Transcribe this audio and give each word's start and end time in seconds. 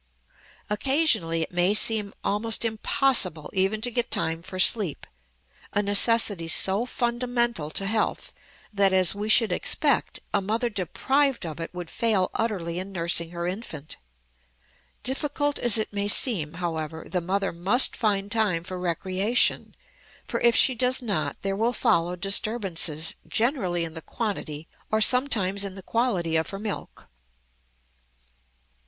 Occasionally 0.67 1.43
it 1.43 1.51
may 1.51 1.75
seem 1.75 2.11
almost 2.23 2.65
impossible 2.65 3.51
even 3.53 3.81
to 3.81 3.91
get 3.91 4.09
time 4.09 4.41
for 4.41 4.57
sleep, 4.57 5.05
a 5.73 5.83
necessity 5.83 6.47
so 6.47 6.87
fundamental 6.87 7.69
to 7.69 7.85
health 7.85 8.33
that, 8.73 8.93
as 8.93 9.13
we 9.13 9.29
should 9.29 9.51
expect, 9.51 10.19
a 10.33 10.41
mother 10.41 10.71
deprived 10.71 11.45
of 11.45 11.59
it 11.59 11.71
would 11.71 11.91
fail 11.91 12.31
utterly 12.33 12.79
in 12.79 12.91
nursing 12.91 13.29
her 13.29 13.45
infant. 13.45 13.97
Difficult 15.03 15.59
as 15.59 15.77
it 15.77 15.93
may 15.93 16.07
seem, 16.07 16.53
however, 16.55 17.05
the 17.07 17.21
mother 17.21 17.53
must 17.53 17.95
find 17.95 18.31
time 18.31 18.63
for 18.63 18.79
recreation, 18.79 19.75
for 20.25 20.39
if 20.41 20.55
she 20.55 20.73
does 20.73 21.03
not 21.03 21.39
there 21.43 21.55
will 21.55 21.73
follow 21.73 22.15
disturbances, 22.15 23.13
generally 23.27 23.83
in 23.85 23.93
the 23.93 24.01
quantity, 24.01 24.67
or 24.91 24.99
sometimes 24.99 25.63
in 25.63 25.75
the 25.75 25.83
quality, 25.83 26.37
of 26.37 26.49
her 26.49 26.57
milk. 26.57 27.07